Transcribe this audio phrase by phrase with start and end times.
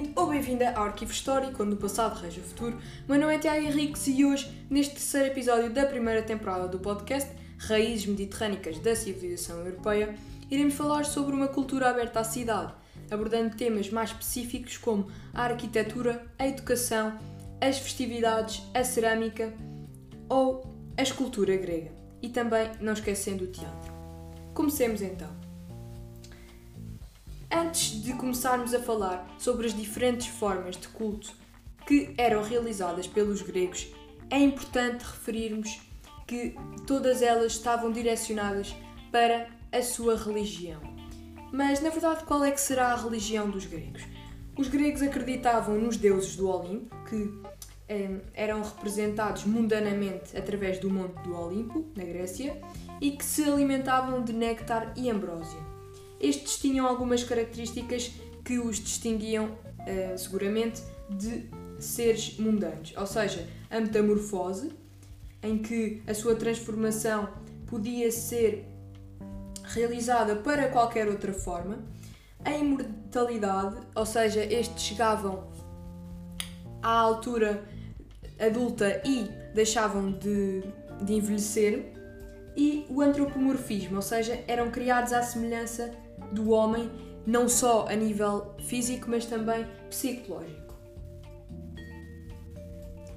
[0.00, 2.78] bem-vindo ou bem-vinda ao Arquivo Histórico, onde o passado rege o futuro.
[3.06, 7.30] Meu nome é Tiago Henriques e hoje, neste terceiro episódio da primeira temporada do podcast
[7.58, 10.14] Raízes Mediterrânicas da Civilização Europeia,
[10.50, 12.72] iremos falar sobre uma cultura aberta à cidade,
[13.10, 17.18] abordando temas mais específicos como a arquitetura, a educação,
[17.60, 19.52] as festividades, a cerâmica
[20.28, 20.62] ou
[20.96, 21.92] a escultura grega.
[22.22, 23.92] E também não esquecendo o teatro.
[24.54, 25.39] Comecemos então.
[27.52, 31.32] Antes de começarmos a falar sobre as diferentes formas de culto
[31.84, 33.88] que eram realizadas pelos gregos,
[34.30, 35.80] é importante referirmos
[36.28, 36.54] que
[36.86, 38.76] todas elas estavam direcionadas
[39.10, 40.80] para a sua religião.
[41.52, 44.02] Mas, na verdade, qual é que será a religião dos gregos?
[44.56, 47.32] Os gregos acreditavam nos deuses do Olimpo, que
[47.88, 52.60] eh, eram representados mundanamente através do Monte do Olimpo, na Grécia,
[53.00, 55.69] e que se alimentavam de néctar e ambrósia.
[56.20, 58.12] Estes tinham algumas características
[58.44, 64.70] que os distinguiam, uh, seguramente, de seres mundanos, ou seja, a metamorfose,
[65.42, 67.28] em que a sua transformação
[67.66, 68.66] podia ser
[69.62, 71.78] realizada para qualquer outra forma,
[72.44, 75.48] a imortalidade, ou seja, estes chegavam
[76.82, 77.64] à altura
[78.38, 80.62] adulta e deixavam de,
[81.02, 81.92] de envelhecer,
[82.56, 85.94] e o antropomorfismo, ou seja, eram criados à semelhança
[86.32, 86.90] do homem,
[87.26, 90.74] não só a nível físico, mas também psicológico.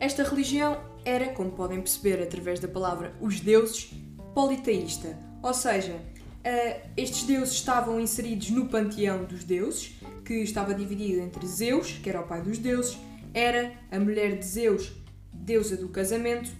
[0.00, 3.92] Esta religião era, como podem perceber através da palavra os deuses,
[4.34, 11.20] politeísta, ou seja, uh, estes deuses estavam inseridos no panteão dos deuses, que estava dividido
[11.20, 12.98] entre Zeus, que era o pai dos deuses,
[13.34, 14.92] Hera, a mulher de Zeus,
[15.32, 16.50] deusa do casamento,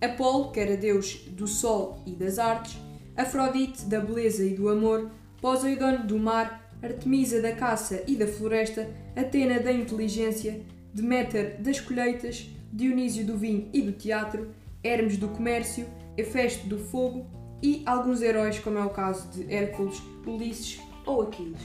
[0.00, 2.76] Apolo, que era deus do sol e das artes,
[3.16, 8.90] Afrodite, da beleza e do amor, Poseidon do mar, Artemisa da caça e da floresta,
[9.16, 10.60] Atena da inteligência,
[10.92, 14.50] Deméter das colheitas, Dionísio do vinho e do teatro,
[14.82, 15.86] Hermes do comércio,
[16.16, 17.26] Hefesto do fogo
[17.62, 21.62] e alguns heróis, como é o caso de Hércules, Ulisses ou Aquiles.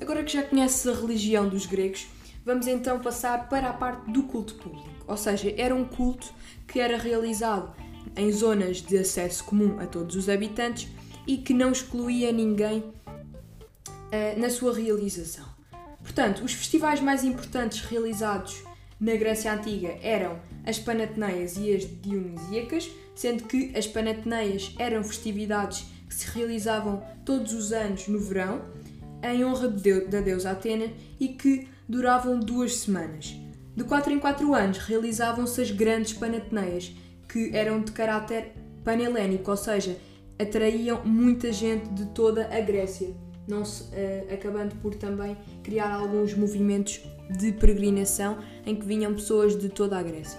[0.00, 2.08] Agora que já conheces a religião dos gregos,
[2.44, 4.88] vamos então passar para a parte do culto público.
[5.06, 6.32] Ou seja, era um culto
[6.66, 7.72] que era realizado
[8.16, 10.88] em zonas de acesso comum a todos os habitantes
[11.26, 15.44] e que não excluía ninguém uh, na sua realização.
[16.02, 18.62] Portanto, os festivais mais importantes realizados
[19.00, 25.86] na Grécia Antiga eram as Panateneias e as Dionisíacas, sendo que as Panateneias eram festividades
[26.08, 28.62] que se realizavam todos os anos no verão,
[29.22, 30.86] em honra de da deusa Atena
[31.18, 33.34] e que duravam duas semanas.
[33.74, 36.92] De 4 em 4 anos realizavam-se as grandes Panateneias,
[37.32, 38.52] que eram de caráter
[38.84, 39.96] panhelénico, ou seja,
[40.38, 43.08] atraíam muita gente de toda a Grécia,
[43.48, 47.00] não se, uh, acabando por também criar alguns movimentos
[47.38, 50.38] de peregrinação em que vinham pessoas de toda a Grécia.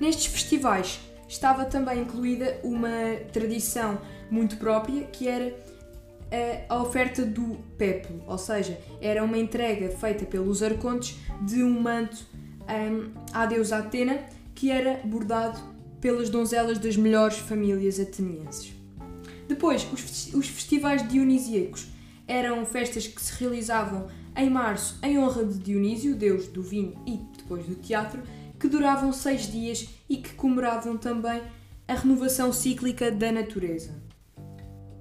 [0.00, 0.98] Nestes festivais
[1.28, 4.00] estava também incluída uma tradição
[4.30, 5.54] muito própria que era
[6.30, 11.80] eh, a oferta do péplo, ou seja, era uma entrega feita pelos arcontes de um
[11.80, 12.16] manto
[12.62, 14.20] um, ehm, à deusa Atena
[14.60, 15.58] que era bordado
[16.02, 18.74] pelas donzelas das melhores famílias atenienses.
[19.48, 21.88] Depois, os, festivais dionisíacos
[22.28, 27.18] eram festas que se realizavam em março em honra de Dionísio, deus do vinho e
[27.38, 28.22] depois do teatro,
[28.58, 31.42] que duravam seis dias e que comemoravam também
[31.88, 33.94] a renovação cíclica da natureza.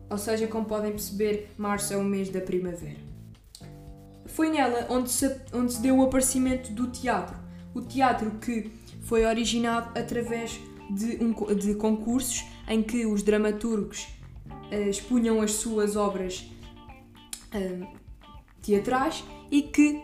[0.09, 3.09] Ou seja, como podem perceber, março é o mês da primavera.
[4.25, 7.37] Foi nela onde se, onde se deu o aparecimento do teatro.
[7.75, 8.78] O teatro que
[9.09, 14.07] foi originado através de, um, de concursos em que os dramaturgos
[14.71, 16.47] uh, expunham as suas obras
[17.55, 17.87] uh,
[18.61, 20.03] teatrais e que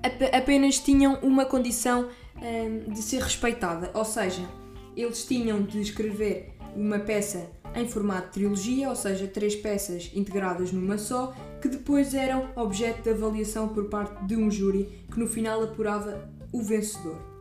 [0.00, 4.48] ap apenas tinham uma condição uh, de ser respeitada, ou seja,
[4.96, 10.70] eles tinham de escrever uma peça em formato de trilogia, ou seja, três peças integradas
[10.70, 15.26] numa só, que depois eram objeto de avaliação por parte de um júri que no
[15.26, 17.35] final apurava o vencedor.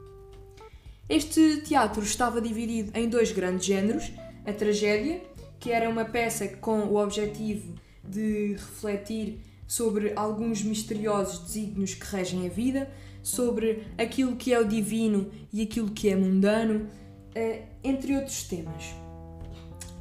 [1.07, 4.11] Este teatro estava dividido em dois grandes géneros:
[4.43, 5.21] a tragédia,
[5.59, 12.45] que era uma peça com o objetivo de refletir sobre alguns misteriosos desígnios que regem
[12.47, 12.91] a vida,
[13.21, 16.87] sobre aquilo que é o divino e aquilo que é mundano,
[17.33, 18.95] eh, entre outros temas.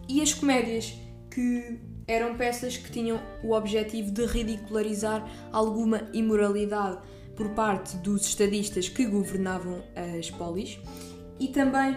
[0.09, 0.95] E as comédias,
[1.31, 6.99] que eram peças que tinham o objetivo de ridicularizar alguma imoralidade
[7.37, 9.83] por parte dos estadistas que governavam
[10.19, 10.79] as polis
[11.39, 11.97] e também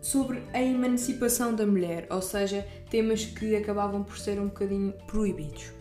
[0.00, 5.72] sobre a emancipação da mulher, ou seja, temas que acabavam por ser um bocadinho proibidos.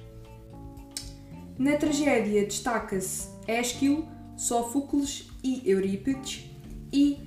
[1.58, 6.50] Na tragédia destaca-se Ésquilo, Sófocles e Eurípides,
[6.92, 7.20] e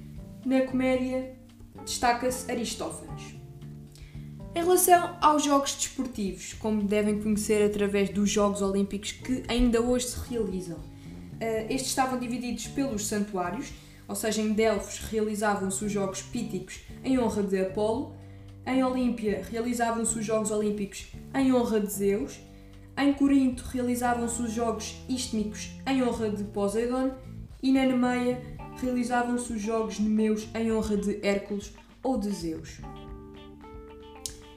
[0.45, 1.37] na comédia
[1.85, 3.37] destaca-se Aristófanes.
[4.55, 10.07] Em relação aos Jogos Desportivos, como devem conhecer através dos Jogos Olímpicos que ainda hoje
[10.07, 10.79] se realizam,
[11.41, 13.73] estes estavam divididos pelos santuários,
[14.07, 18.15] ou seja, em Delfos realizavam-se os Jogos Píticos em honra de Apolo,
[18.67, 22.39] em Olímpia realizavam-se os Jogos Olímpicos em honra de Zeus,
[22.97, 27.13] em Corinto realizavam-se os Jogos Istmicos em honra de Poseidon
[27.63, 28.43] e na Nemeia
[28.81, 32.81] realizavam-se os Jogos Nemeus em honra de Hércules ou de Zeus.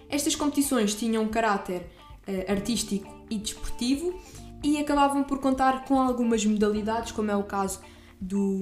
[0.10, 1.83] Estas competições tinham caráter
[2.28, 4.19] uh, artístico e desportivo
[4.63, 7.79] e acabavam por contar com algumas modalidades, como é o caso
[8.19, 8.61] do,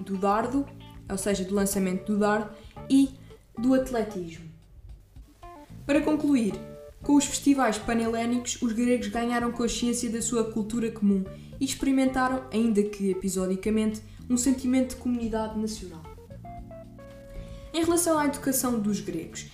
[0.00, 0.66] do dardo,
[1.10, 2.50] ou seja, do lançamento do dardo,
[2.88, 3.10] e
[3.58, 4.44] do atletismo.
[5.86, 6.54] Para concluir,
[7.02, 11.24] com os festivais panhelénicos, os gregos ganharam consciência da sua cultura comum
[11.60, 16.02] e experimentaram, ainda que episodicamente, um sentimento de comunidade nacional.
[17.74, 19.50] Em relação à educação dos gregos,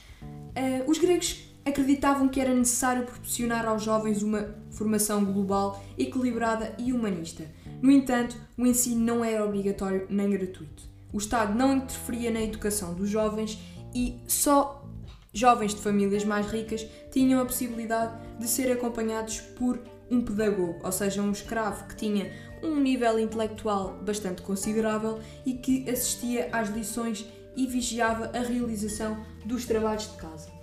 [0.50, 6.93] Uh, os gregos acreditavam que era necessário proporcionar aos jovens uma formação global, equilibrada e
[6.93, 7.44] humanista.
[7.81, 10.82] No entanto, o ensino não era obrigatório nem gratuito.
[11.12, 13.58] O Estado não interferia na educação dos jovens
[13.94, 14.84] e só
[15.32, 19.81] jovens de famílias mais ricas tinham a possibilidade de ser acompanhados por
[20.11, 22.32] um pedagogo, ou seja, um escravo que tinha
[22.62, 27.26] um nível intelectual bastante considerável e que assistia às lições
[27.56, 30.59] e vigiava a realização dos trabalhos de casa.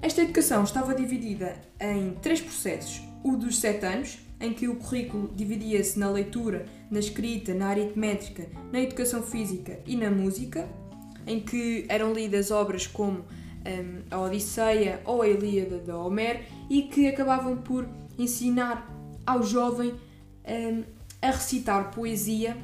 [0.00, 5.32] Esta educação estava dividida em três processos: o dos sete anos, em que o currículo
[5.34, 10.68] dividia-se na leitura, na escrita, na aritmética, na educação física e na música,
[11.26, 16.40] em que eram lidas obras como um, a Odisseia ou a Ilíada de Homero
[16.70, 17.86] e que acabavam por
[18.16, 18.88] ensinar
[19.26, 19.94] ao jovem
[20.46, 20.84] um,
[21.20, 22.56] a recitar poesia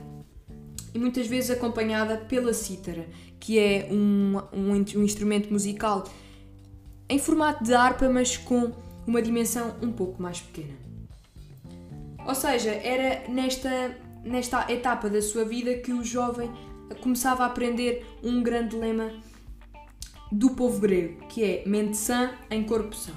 [0.94, 3.06] e muitas vezes acompanhada pela cítara,
[3.40, 6.04] que é um, um, um instrumento musical
[7.08, 8.72] em formato de harpa, mas com
[9.06, 10.74] uma dimensão um pouco mais pequena.
[12.26, 16.50] Ou seja, era nesta, nesta etapa da sua vida que o jovem
[17.02, 19.10] começava a aprender um grande lema
[20.32, 23.14] do povo grego, que é mente sã em corpo são.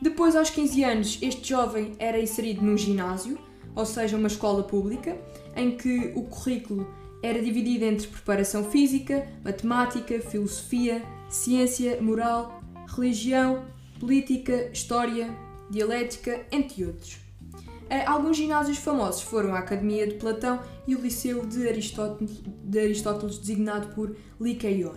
[0.00, 3.38] Depois, aos 15 anos, este jovem era inserido num ginásio,
[3.74, 5.16] ou seja, uma escola pública,
[5.54, 6.92] em que o currículo
[7.22, 12.61] era dividido entre preparação física, matemática, filosofia, ciência, moral,
[12.94, 13.64] religião,
[13.98, 15.30] política, história,
[15.70, 17.18] dialética, entre outros.
[17.88, 22.78] Eh, alguns ginásios famosos foram a Academia de Platão e o Liceu de Aristóteles, de
[22.78, 24.96] Aristóteles designado por Liceion.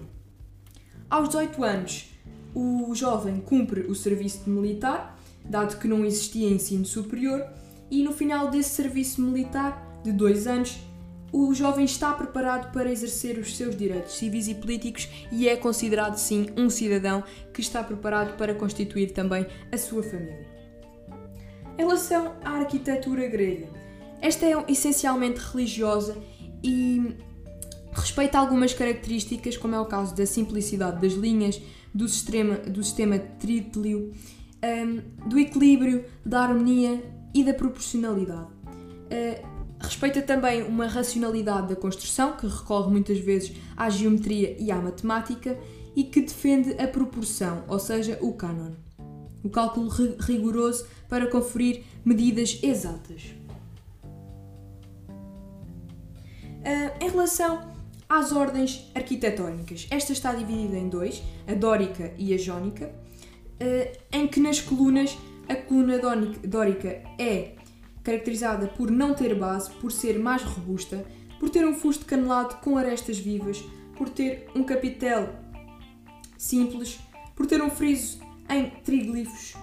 [1.09, 2.09] Aos 18 anos,
[2.53, 7.45] o jovem cumpre o serviço militar, dado que não existia ensino superior,
[7.91, 10.79] e no final desse serviço militar de dois anos,
[11.37, 16.15] o jovem está preparado para exercer os seus direitos civis e políticos e é considerado
[16.15, 20.47] sim um cidadão que está preparado para constituir também a sua família.
[21.77, 23.67] Em relação à arquitetura grega,
[24.21, 26.17] esta é essencialmente religiosa
[26.63, 27.17] e
[27.91, 31.61] respeita algumas características, como é o caso da simplicidade das linhas,
[31.93, 34.13] do sistema, do sistema trítilio,
[34.63, 38.47] um, do equilíbrio, da harmonia e da proporcionalidade.
[39.11, 39.54] Uh,
[39.85, 45.57] respeita também uma racionalidade da construção, que recorre muitas vezes à geometria e à matemática,
[45.95, 48.71] e que defende a proporção, ou seja, o cânon.
[49.43, 49.89] O cálculo
[50.19, 53.33] rigoroso para conferir medidas exatas.
[56.59, 57.73] Uh, em relação
[58.09, 64.27] às ordens arquitetónicas, esta está dividida em dois, a dórica e a jónica, uh, em
[64.27, 65.15] que nas colunas
[65.47, 65.99] a coluna
[66.43, 67.55] dórica é
[68.05, 71.03] caracterizada por não ter base, por ser mais robusta,
[71.39, 73.61] por ter um fusto canelado com arestas vivas,
[73.97, 75.29] por ter um capitel
[76.37, 76.99] simples,
[77.35, 79.55] por ter um friso em triglifos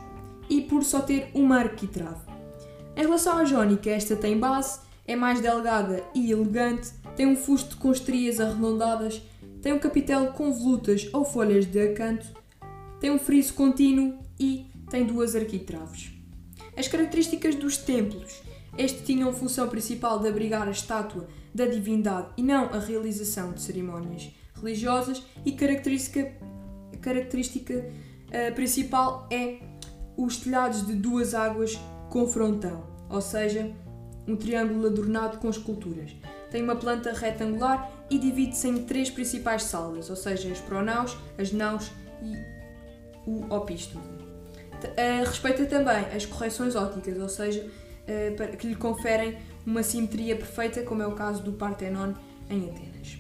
[0.51, 2.21] e por só ter uma arquitrave.
[2.97, 7.77] Em relação à jónica, esta tem base, é mais delgada e elegante, tem um fusto
[7.77, 9.23] com estrias arredondadas,
[9.63, 12.27] tem um capitel com volutas ou folhas de acanto,
[13.01, 16.22] tem um friso contínuo e tem duas arquitraves.
[16.77, 18.43] As características dos templos.
[18.79, 23.61] Este tinham função principal de abrigar a estátua da divindade e não a realização de
[23.61, 26.33] cerimónias religiosas e característica,
[27.01, 29.59] característica uh, principal é
[30.17, 33.71] os telhados de duas águas com frontão, ou seja,
[34.27, 36.15] um triângulo adornado com esculturas.
[36.51, 41.51] Tem uma planta retangular e divide-se em três principais salas, ou seja, as pronaus, as
[41.53, 41.91] naus
[42.23, 42.37] e
[43.29, 44.22] o opístolo.
[44.89, 50.37] Uh, respeita também as correções ópticas, ou seja, uh, para, que lhe conferem uma simetria
[50.37, 52.15] perfeita, como é o caso do Partenon
[52.51, 53.19] em Atenas.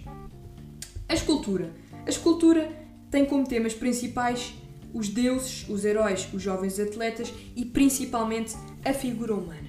[1.08, 1.70] A escultura.
[2.06, 2.70] A escultura
[3.10, 4.54] tem como temas principais
[4.92, 8.54] os deuses, os heróis, os jovens atletas e principalmente
[8.84, 9.68] a figura humana.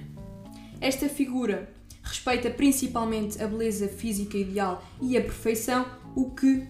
[0.80, 1.70] Esta figura
[2.02, 6.66] respeita principalmente a beleza física ideal e a perfeição, o que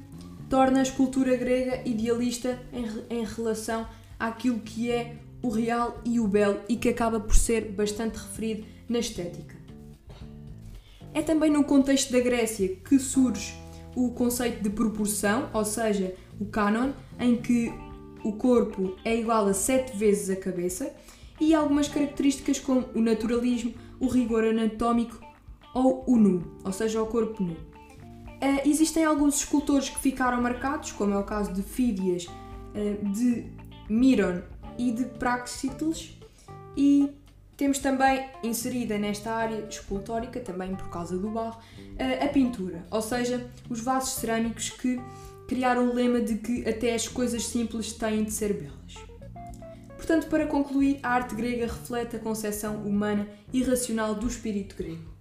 [0.48, 3.86] torna a escultura grega idealista em, em relação
[4.26, 8.64] àquilo que é o real e o belo e que acaba por ser bastante referido
[8.88, 9.54] na estética.
[11.12, 13.54] É também no contexto da Grécia que surge
[13.94, 17.72] o conceito de proporção, ou seja, o canon, em que
[18.24, 20.92] o corpo é igual a sete vezes a cabeça,
[21.40, 25.20] e algumas características como o naturalismo, o rigor anatómico
[25.74, 27.52] ou o nu, ou seja, o corpo nu.
[27.52, 33.46] Uh, existem alguns escultores que ficaram marcados, como é o caso de Fídias, uh, de
[33.88, 34.42] Miron
[34.78, 36.18] e de Praxiteles,
[36.76, 37.10] e
[37.56, 41.60] temos também inserida nesta área escultórica, também por causa do barro,
[42.20, 45.00] a pintura, ou seja, os vasos cerâmicos que
[45.46, 48.94] criaram o lema de que até as coisas simples têm de ser belas.
[49.96, 55.13] Portanto, para concluir, a arte grega reflete a concepção humana e racional do espírito grego.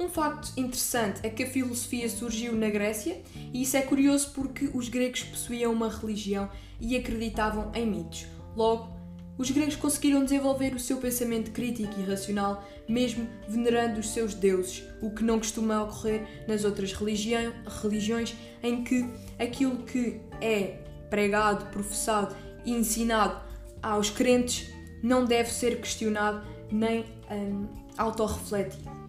[0.00, 3.20] Um facto interessante é que a filosofia surgiu na Grécia
[3.52, 6.48] e isso é curioso porque os gregos possuíam uma religião
[6.80, 8.26] e acreditavam em mitos.
[8.56, 8.96] Logo,
[9.36, 14.84] os gregos conseguiram desenvolver o seu pensamento crítico e racional, mesmo venerando os seus deuses,
[15.02, 19.04] o que não costuma ocorrer nas outras religiões, em que
[19.38, 20.78] aquilo que é
[21.10, 23.40] pregado, professado e ensinado
[23.82, 24.70] aos crentes
[25.02, 29.07] não deve ser questionado nem um, autorrefletido.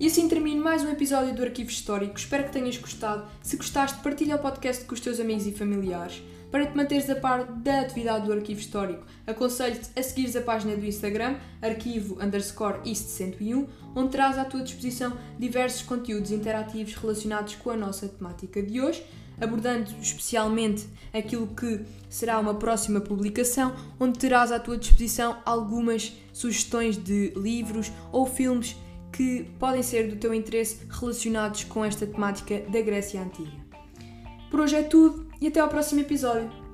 [0.00, 2.16] E assim termino mais um episódio do Arquivo Histórico.
[2.16, 3.28] Espero que tenhas gostado.
[3.42, 6.22] Se gostaste, partilha o podcast com os teus amigos e familiares.
[6.52, 10.76] Para te manteres a par da atividade do Arquivo Histórico, aconselho-te a seguires a página
[10.76, 17.56] do Instagram, arquivo underscore East 101, onde terás à tua disposição diversos conteúdos interativos relacionados
[17.56, 19.04] com a nossa temática de hoje,
[19.40, 26.96] abordando especialmente aquilo que será uma próxima publicação, onde terás à tua disposição algumas sugestões
[26.96, 28.76] de livros ou filmes
[29.12, 33.52] que podem ser do teu interesse relacionados com esta temática da Grécia Antiga.
[34.50, 36.67] Por hoje é tudo e até ao próximo episódio.